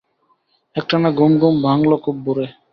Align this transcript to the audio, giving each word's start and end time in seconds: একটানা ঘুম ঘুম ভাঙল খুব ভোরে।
একটানা 0.75 1.09
ঘুম 1.11 1.31
ঘুম 1.39 1.55
ভাঙল 1.63 1.91
খুব 2.03 2.15
ভোরে। 2.25 2.45